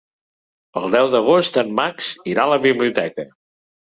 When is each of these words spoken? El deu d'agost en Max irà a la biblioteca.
El 0.79 0.87
deu 0.95 1.09
d'agost 1.15 1.59
en 1.63 1.69
Max 1.81 2.09
irà 2.33 2.47
a 2.49 2.53
la 2.55 2.59
biblioteca. 2.65 3.27